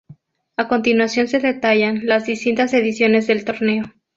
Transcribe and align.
A 0.57 0.67
continuación 0.67 1.27
se 1.27 1.37
detallan 1.37 2.07
las 2.07 2.25
distintas 2.25 2.73
ediciones 2.73 3.27
del 3.27 3.45
torneo. 3.45 3.83